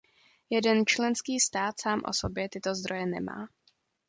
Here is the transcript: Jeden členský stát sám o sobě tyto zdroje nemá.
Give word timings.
Jeden 0.49 0.85
členský 0.85 1.39
stát 1.39 1.79
sám 1.81 2.01
o 2.05 2.13
sobě 2.13 2.49
tyto 2.49 2.75
zdroje 2.75 3.05
nemá. 3.05 3.49